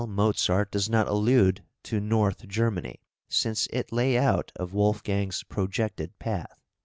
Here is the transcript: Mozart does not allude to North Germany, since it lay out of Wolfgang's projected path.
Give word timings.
Mozart 0.09 0.71
does 0.71 0.89
not 0.89 1.07
allude 1.07 1.63
to 1.83 1.99
North 1.99 2.47
Germany, 2.47 3.01
since 3.29 3.67
it 3.67 3.91
lay 3.91 4.17
out 4.17 4.51
of 4.55 4.73
Wolfgang's 4.73 5.43
projected 5.43 6.17
path. 6.17 6.59